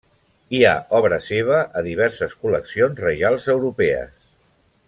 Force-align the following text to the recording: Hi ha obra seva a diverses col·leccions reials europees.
Hi 0.55 0.61
ha 0.67 0.71
obra 0.99 1.19
seva 1.25 1.59
a 1.81 1.85
diverses 1.89 2.35
col·leccions 2.41 3.05
reials 3.07 3.49
europees. 3.59 4.21